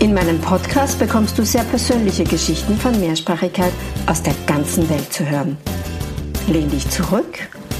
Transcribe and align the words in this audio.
In 0.00 0.12
meinem 0.12 0.40
Podcast 0.40 0.98
bekommst 0.98 1.38
du 1.38 1.44
sehr 1.44 1.62
persönliche 1.62 2.24
Geschichten 2.24 2.76
von 2.76 2.98
Mehrsprachigkeit 2.98 3.72
aus 4.06 4.22
der 4.22 4.34
ganzen 4.46 4.88
Welt 4.90 5.12
zu 5.12 5.28
hören. 5.28 5.56
Lehn 6.48 6.68
dich 6.68 6.88
zurück 6.90 7.38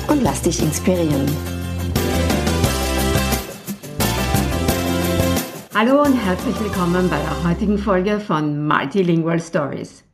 und 0.08 0.22
lass 0.22 0.42
dich 0.42 0.62
inspirieren. 0.62 1.26
Hallo 5.74 6.02
und 6.02 6.14
herzlich 6.14 6.58
willkommen 6.60 7.10
bei 7.10 7.18
der 7.18 7.50
heutigen 7.50 7.78
Folge 7.78 8.20
von 8.20 8.66
Multilingual 8.66 9.40
Stories. 9.40 10.04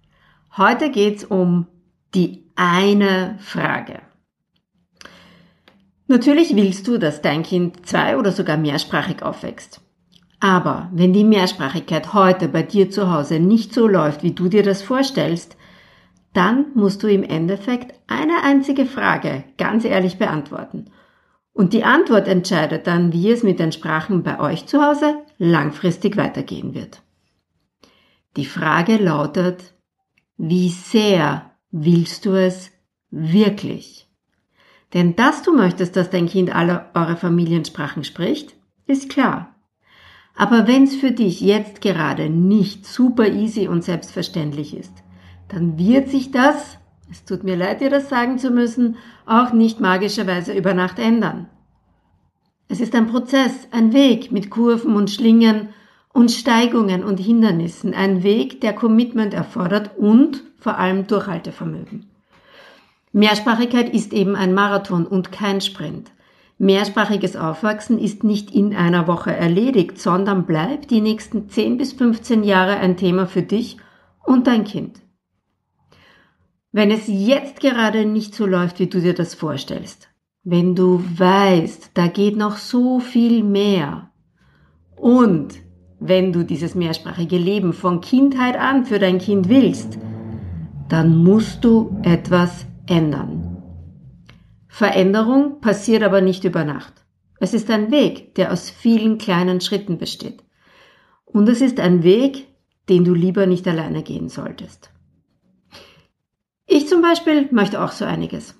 Heute 0.56 0.91
geht 0.91 1.19
es 1.19 1.24
um 1.24 1.66
die 2.14 2.50
eine 2.56 3.38
Frage. 3.41 4.00
Natürlich 6.08 6.56
willst 6.56 6.88
du, 6.88 6.98
dass 6.98 7.22
dein 7.22 7.42
Kind 7.44 7.86
zwei- 7.86 8.16
oder 8.16 8.32
sogar 8.32 8.56
mehrsprachig 8.56 9.22
aufwächst. 9.22 9.80
Aber 10.40 10.88
wenn 10.92 11.12
die 11.12 11.24
Mehrsprachigkeit 11.24 12.14
heute 12.14 12.48
bei 12.48 12.62
dir 12.62 12.91
zu 12.91 13.12
Hause 13.12 13.38
nicht 13.38 13.74
so 13.74 13.86
läuft, 13.86 14.22
wie 14.22 14.33
du 14.33 14.48
dir 14.48 14.62
das 14.62 14.82
vorstellst, 14.82 15.56
dann 16.32 16.66
musst 16.74 17.02
du 17.02 17.08
im 17.08 17.22
Endeffekt 17.22 17.94
eine 18.06 18.42
einzige 18.42 18.86
Frage 18.86 19.44
ganz 19.58 19.84
ehrlich 19.84 20.19
beantworten. 20.19 20.86
Und 21.52 21.74
die 21.74 21.84
Antwort 21.84 22.27
entscheidet 22.27 22.86
dann, 22.86 23.12
wie 23.12 23.30
es 23.30 23.42
mit 23.42 23.58
den 23.58 23.72
Sprachen 23.72 24.22
bei 24.22 24.41
euch 24.41 24.66
zu 24.66 24.82
Hause 24.82 25.19
langfristig 25.36 26.16
weitergehen 26.16 26.75
wird. 26.75 27.02
Die 28.36 28.47
Frage 28.47 28.97
lautet, 28.97 29.75
wie 30.38 30.70
sehr 30.70 31.50
willst 31.70 32.25
du 32.25 32.32
es 32.32 32.70
wirklich? 33.10 34.08
Denn 34.94 35.16
dass 35.16 35.42
du 35.42 35.54
möchtest, 35.54 35.97
dass 35.97 36.08
dein 36.10 36.27
Kind 36.27 36.54
alle 36.54 36.86
eure 36.94 37.16
Familiensprachen 37.16 38.04
spricht, 38.04 38.54
ist 38.86 39.10
klar. 39.10 39.54
Aber 40.41 40.66
wenn 40.66 40.84
es 40.84 40.96
für 40.96 41.12
dich 41.12 41.42
jetzt 41.42 41.83
gerade 41.83 42.30
nicht 42.30 42.86
super 42.86 43.28
easy 43.28 43.69
und 43.69 43.84
selbstverständlich 43.84 44.74
ist, 44.74 44.94
dann 45.48 45.77
wird 45.77 46.08
sich 46.08 46.30
das, 46.30 46.78
es 47.10 47.27
tut 47.27 47.44
mir 47.44 47.56
leid, 47.56 47.82
dir 47.82 47.91
das 47.91 48.08
sagen 48.08 48.38
zu 48.38 48.48
müssen, 48.48 48.97
auch 49.27 49.52
nicht 49.52 49.80
magischerweise 49.80 50.55
über 50.55 50.72
Nacht 50.72 50.98
ändern. 50.98 51.50
Es 52.69 52.80
ist 52.80 52.94
ein 52.94 53.08
Prozess, 53.08 53.69
ein 53.70 53.92
Weg 53.92 54.32
mit 54.32 54.48
Kurven 54.48 54.97
und 54.97 55.10
Schlingen 55.10 55.74
und 56.14 56.30
Steigungen 56.30 57.04
und 57.04 57.20
Hindernissen, 57.20 57.92
ein 57.92 58.22
Weg, 58.22 58.62
der 58.62 58.72
Commitment 58.72 59.34
erfordert 59.34 59.91
und 59.98 60.42
vor 60.56 60.78
allem 60.78 61.06
Durchhaltevermögen. 61.06 62.08
Mehrsprachigkeit 63.12 63.91
ist 63.91 64.14
eben 64.14 64.36
ein 64.36 64.54
Marathon 64.54 65.04
und 65.06 65.32
kein 65.32 65.60
Sprint. 65.60 66.10
Mehrsprachiges 66.62 67.36
Aufwachsen 67.36 67.98
ist 67.98 68.22
nicht 68.22 68.50
in 68.50 68.77
einer 68.77 69.06
Woche 69.06 69.34
erledigt, 69.34 69.98
sondern 69.98 70.44
bleibt 70.44 70.91
die 70.91 71.00
nächsten 71.00 71.48
10 71.48 71.78
bis 71.78 71.94
15 71.94 72.44
Jahre 72.44 72.77
ein 72.77 72.98
Thema 72.98 73.27
für 73.27 73.41
dich 73.41 73.78
und 74.27 74.47
dein 74.47 74.65
Kind. 74.65 75.00
Wenn 76.71 76.91
es 76.91 77.04
jetzt 77.06 77.60
gerade 77.60 78.04
nicht 78.04 78.34
so 78.34 78.44
läuft, 78.44 78.78
wie 78.78 78.88
du 78.88 79.00
dir 79.00 79.15
das 79.15 79.34
vorstellst, 79.34 80.10
wenn 80.44 80.75
du 80.75 81.03
weißt, 81.16 81.93
da 81.94 82.09
geht 82.09 82.37
noch 82.37 82.59
so 82.59 83.00
viel 83.00 83.42
mehr 83.42 84.10
und 84.97 85.54
wenn 85.98 86.31
du 86.31 86.44
dieses 86.44 86.75
mehrsprachige 86.75 87.38
Leben 87.38 87.72
von 87.72 88.03
Kindheit 88.03 88.59
an 88.59 88.84
für 88.84 88.98
dein 88.98 89.16
Kind 89.16 89.48
willst, 89.48 89.98
dann 90.91 91.25
musst 91.25 91.65
du 91.65 91.98
etwas 92.03 92.66
ändern. 92.87 93.40
Veränderung 94.70 95.60
passiert 95.60 96.03
aber 96.04 96.20
nicht 96.20 96.44
über 96.44 96.64
Nacht. 96.64 96.94
Es 97.41 97.54
ist 97.54 97.70
ein 97.70 97.91
Weg, 97.91 98.36
der 98.36 98.53
aus 98.53 98.70
vielen 98.70 99.19
kleinen 99.19 99.60
Schritten 99.60 99.98
besteht. 99.98 100.44
Und 101.25 101.48
es 101.48 101.60
ist 101.60 101.81
ein 101.81 102.03
Weg, 102.04 102.47
den 102.88 103.04
du 103.04 103.12
lieber 103.12 103.47
nicht 103.47 103.66
alleine 103.66 104.03
gehen 104.03 104.28
solltest. 104.28 104.91
Ich 106.66 106.88
zum 106.88 107.03
Beispiel 107.03 107.48
möchte 107.50 107.82
auch 107.82 107.91
so 107.91 108.04
einiges. 108.04 108.54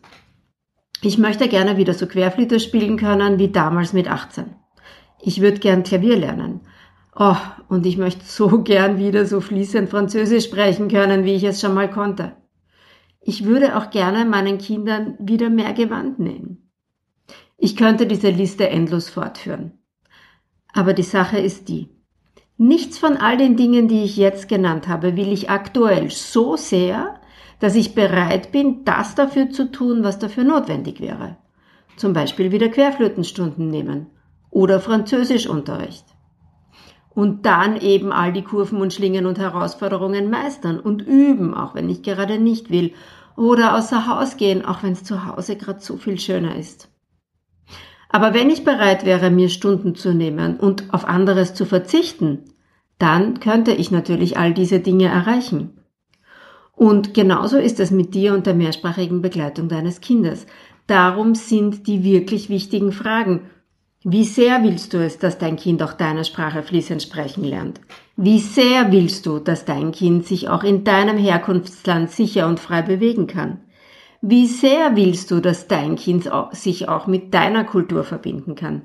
Ich 1.01 1.17
möchte 1.17 1.49
gerne 1.49 1.77
wieder 1.77 1.95
so 1.95 2.07
Querflöte 2.07 2.59
spielen 2.59 2.97
können 2.97 3.39
wie 3.39 3.49
damals 3.49 3.93
mit 3.93 4.11
18. 4.11 4.57
Ich 5.23 5.41
würde 5.41 5.61
gern 5.61 5.85
Klavier 5.85 6.17
lernen. 6.17 6.63
Oh, 7.15 7.37
und 7.69 7.87
ich 7.87 7.99
möchte 7.99 8.25
so 8.25 8.63
gern 8.65 8.99
wieder 8.99 9.27
so 9.27 9.41
fließend 9.41 9.89
Französisch 9.89 10.47
sprechen 10.47 10.89
können, 10.89 11.25
wie 11.25 11.35
ich 11.35 11.45
es 11.45 11.61
schon 11.61 11.75
mal 11.75 11.89
konnte. 11.89 12.33
Ich 13.21 13.45
würde 13.45 13.77
auch 13.77 13.91
gerne 13.91 14.25
meinen 14.25 14.59
Kindern 14.59 15.17
wieder 15.19 15.51
mehr 15.51 15.73
Gewand 15.73 16.19
nähen. 16.19 16.71
Ich 17.59 17.77
könnte 17.77 18.07
diese 18.07 18.31
Liste 18.31 18.69
endlos 18.69 19.11
fortführen. 19.11 19.79
Aber 20.73 20.95
die 20.95 21.03
Sache 21.03 21.39
ist 21.39 21.69
die. 21.69 21.91
Nichts 22.57 22.99
von 22.99 23.17
all 23.17 23.37
den 23.37 23.57
Dingen, 23.57 23.89
die 23.89 24.05
ich 24.05 24.17
jetzt 24.17 24.49
genannt 24.49 24.89
habe, 24.89 25.17
will 25.17 25.33
ich 25.33 25.51
aktuell 25.51 26.11
so 26.11 26.57
sehr, 26.57 27.21
dass 27.59 27.75
ich 27.75 27.95
bereit 27.95 28.53
bin, 28.53 28.85
das 28.85 29.15
dafür 29.15 29.51
zu 29.51 29.71
tun, 29.71 30.03
was 30.03 30.19
dafür 30.19 30.45
notwendig 30.45 31.01
wäre. 31.01 31.37
Zum 31.97 32.15
Beispiel 32.15 32.51
wieder 32.51 32.69
Querflötenstunden 32.69 33.69
nehmen 33.69 34.07
oder 34.51 34.81
Französischunterricht. 34.81 36.07
Und 37.11 37.45
dann 37.45 37.81
eben 37.81 38.13
all 38.13 38.33
die 38.33 38.45
Kurven 38.45 38.81
und 38.81 38.93
Schlingen 38.93 39.27
und 39.27 39.39
Herausforderungen 39.39 40.31
meistern 40.31 40.79
und 40.79 41.03
üben, 41.03 41.55
auch 41.55 41.75
wenn 41.75 41.89
ich 41.89 42.03
gerade 42.03 42.39
nicht 42.39 42.71
will. 42.71 42.93
Oder 43.37 43.77
außer 43.77 44.07
Haus 44.07 44.37
gehen, 44.37 44.65
auch 44.65 44.83
wenn 44.83 44.93
es 44.93 45.05
zu 45.05 45.27
Hause 45.27 45.57
gerade 45.57 45.81
so 45.81 45.97
viel 45.97 46.19
schöner 46.21 46.57
ist. 46.57 46.89
Aber 48.09 48.35
wenn 48.35 48.51
ich 48.51 48.65
bereit 48.65 49.05
wäre, 49.05 49.31
mir 49.31 49.49
Stunden 49.49 49.95
zu 49.95 50.13
nehmen 50.13 50.57
und 50.57 50.93
auf 50.93 51.05
anderes 51.05 51.55
zu 51.55 51.65
verzichten, 51.65 52.45
dann 52.99 53.41
könnte 53.41 53.73
ich 53.73 53.91
natürlich 53.91 54.37
all 54.37 54.53
diese 54.53 54.81
Dinge 54.81 55.07
erreichen. 55.07 55.81
Und 56.73 57.15
genauso 57.15 57.59
ist 57.59 57.79
es 57.79 57.91
mit 57.91 58.15
dir 58.15 58.35
und 58.35 58.47
der 58.47 58.55
mehrsprachigen 58.55 59.23
Begleitung 59.23 59.69
deines 59.69 60.01
Kindes. 60.01 60.47
Darum 60.87 61.35
sind 61.35 61.87
die 61.87 62.03
wirklich 62.03 62.49
wichtigen 62.49 62.91
Fragen. 62.91 63.51
Wie 64.03 64.25
sehr 64.25 64.63
willst 64.65 64.95
du 64.95 65.05
es, 65.05 65.19
dass 65.19 65.37
dein 65.37 65.57
Kind 65.57 65.83
auch 65.83 65.93
deine 65.93 66.25
Sprache 66.25 66.63
fließend 66.63 67.03
sprechen 67.03 67.45
lernt? 67.45 67.83
Wie 68.17 68.39
sehr 68.39 68.93
willst 68.93 69.27
du, 69.27 69.41
dass 69.41 69.67
dein 69.67 69.93
Kind 69.93 70.27
sich 70.27 70.49
auch 70.49 70.65
in 70.65 70.85
deinem 70.85 71.19
Herkunftsland 71.19 72.11
sicher 72.11 72.47
und 72.49 72.61
frei 72.61 72.81
bewegen 72.81 73.27
kann? 73.27 73.61
Wie 74.23 74.47
sehr 74.47 74.97
willst 74.97 75.31
du, 75.31 75.41
dass 75.41 75.69
dein 75.69 75.97
Kind 75.97 76.31
sich 76.53 76.89
auch 76.89 77.09
mit 77.09 77.35
deiner 77.35 77.65
Kultur 77.65 78.03
verbinden 78.03 78.55
kann? 78.55 78.83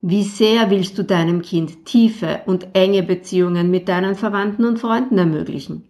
Wie 0.00 0.24
sehr 0.24 0.68
willst 0.68 0.98
du 0.98 1.04
deinem 1.04 1.42
Kind 1.42 1.84
tiefe 1.84 2.40
und 2.46 2.74
enge 2.74 3.04
Beziehungen 3.04 3.70
mit 3.70 3.88
deinen 3.88 4.16
Verwandten 4.16 4.64
und 4.64 4.80
Freunden 4.80 5.18
ermöglichen? 5.18 5.84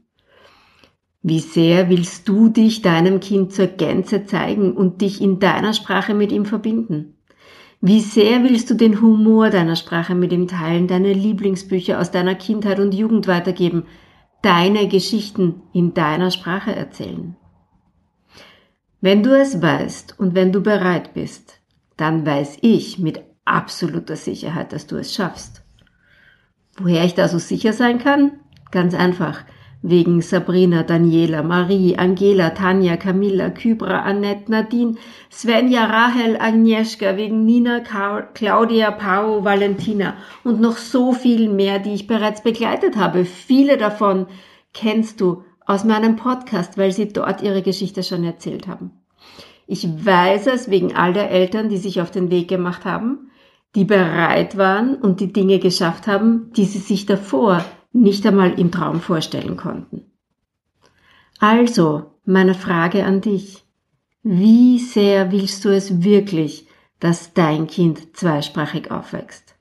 Wie 1.22 1.40
sehr 1.40 1.88
willst 1.88 2.28
du 2.28 2.50
dich 2.50 2.82
deinem 2.82 3.20
Kind 3.20 3.54
zur 3.54 3.68
Gänze 3.68 4.26
zeigen 4.26 4.72
und 4.72 5.00
dich 5.00 5.22
in 5.22 5.38
deiner 5.38 5.72
Sprache 5.72 6.12
mit 6.12 6.30
ihm 6.30 6.44
verbinden? 6.44 7.16
Wie 7.82 8.00
sehr 8.00 8.42
willst 8.42 8.68
du 8.68 8.74
den 8.74 9.00
Humor 9.00 9.48
deiner 9.48 9.76
Sprache 9.76 10.14
mit 10.14 10.32
ihm 10.32 10.48
teilen, 10.48 10.86
deine 10.86 11.14
Lieblingsbücher 11.14 11.98
aus 11.98 12.10
deiner 12.10 12.34
Kindheit 12.34 12.78
und 12.78 12.92
Jugend 12.92 13.26
weitergeben, 13.26 13.86
deine 14.42 14.86
Geschichten 14.86 15.62
in 15.72 15.94
deiner 15.94 16.30
Sprache 16.30 16.76
erzählen? 16.76 17.36
Wenn 19.00 19.22
du 19.22 19.30
es 19.30 19.62
weißt 19.62 20.18
und 20.18 20.34
wenn 20.34 20.52
du 20.52 20.60
bereit 20.60 21.14
bist, 21.14 21.60
dann 21.96 22.26
weiß 22.26 22.58
ich 22.60 22.98
mit 22.98 23.22
absoluter 23.46 24.16
Sicherheit, 24.16 24.74
dass 24.74 24.86
du 24.86 24.96
es 24.96 25.14
schaffst. 25.14 25.62
Woher 26.76 27.04
ich 27.04 27.14
da 27.14 27.28
so 27.28 27.38
sicher 27.38 27.72
sein 27.72 27.98
kann? 27.98 28.32
Ganz 28.70 28.94
einfach 28.94 29.44
wegen 29.82 30.20
Sabrina, 30.20 30.82
Daniela, 30.82 31.42
Marie, 31.42 31.96
Angela, 31.96 32.50
Tanja, 32.50 32.96
Camilla, 32.96 33.50
Kybra, 33.50 34.02
Annette, 34.02 34.50
Nadine, 34.50 34.96
Svenja, 35.30 35.86
Rahel, 35.86 36.36
Agnieszka, 36.36 37.16
wegen 37.16 37.44
Nina, 37.44 37.80
Claudia, 38.34 38.90
Pau, 38.90 39.42
Valentina 39.44 40.14
und 40.44 40.60
noch 40.60 40.76
so 40.76 41.12
viel 41.12 41.48
mehr, 41.48 41.78
die 41.78 41.94
ich 41.94 42.06
bereits 42.06 42.42
begleitet 42.42 42.96
habe. 42.96 43.24
Viele 43.24 43.78
davon 43.78 44.26
kennst 44.74 45.20
du 45.20 45.44
aus 45.64 45.84
meinem 45.84 46.16
Podcast, 46.16 46.76
weil 46.76 46.92
sie 46.92 47.12
dort 47.12 47.42
ihre 47.42 47.62
Geschichte 47.62 48.02
schon 48.02 48.24
erzählt 48.24 48.66
haben. 48.66 48.90
Ich 49.66 49.86
weiß 50.04 50.48
es 50.48 50.68
wegen 50.68 50.96
all 50.96 51.12
der 51.12 51.30
Eltern, 51.30 51.68
die 51.68 51.76
sich 51.76 52.00
auf 52.00 52.10
den 52.10 52.30
Weg 52.30 52.48
gemacht 52.48 52.84
haben, 52.84 53.30
die 53.76 53.84
bereit 53.84 54.56
waren 54.56 54.96
und 54.96 55.20
die 55.20 55.32
Dinge 55.32 55.60
geschafft 55.60 56.08
haben, 56.08 56.50
die 56.56 56.64
sie 56.64 56.78
sich 56.78 57.06
davor 57.06 57.64
nicht 57.92 58.26
einmal 58.26 58.58
im 58.58 58.70
Traum 58.70 59.00
vorstellen 59.00 59.56
konnten. 59.56 60.02
Also, 61.38 62.12
meine 62.24 62.54
Frage 62.54 63.04
an 63.04 63.20
dich. 63.20 63.64
Wie 64.22 64.78
sehr 64.78 65.32
willst 65.32 65.64
du 65.64 65.70
es 65.70 66.02
wirklich, 66.02 66.66
dass 67.00 67.32
dein 67.32 67.66
Kind 67.66 68.16
zweisprachig 68.16 68.90
aufwächst? 68.90 69.56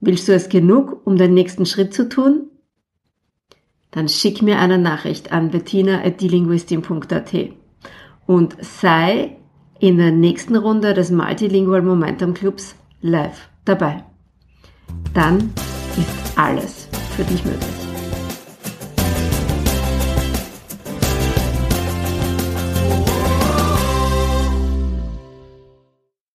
Willst 0.00 0.28
du 0.28 0.34
es 0.34 0.48
genug, 0.48 1.06
um 1.06 1.16
den 1.16 1.32
nächsten 1.32 1.64
Schritt 1.64 1.94
zu 1.94 2.08
tun? 2.08 2.50
Dann 3.92 4.08
schick 4.08 4.42
mir 4.42 4.58
eine 4.58 4.76
Nachricht 4.76 5.32
an 5.32 5.50
bettina.delinguistin.at 5.50 7.32
und 8.26 8.56
sei 8.60 9.36
in 9.78 9.98
der 9.98 10.10
nächsten 10.10 10.56
Runde 10.56 10.94
des 10.94 11.10
Multilingual 11.10 11.82
Momentum 11.82 12.34
Clubs 12.34 12.74
live 13.00 13.48
dabei. 13.64 14.04
Dann 15.14 15.52
ist 15.96 16.36
alles 16.36 16.83
für 17.16 17.24
dich 17.24 17.44
möglich. 17.44 17.93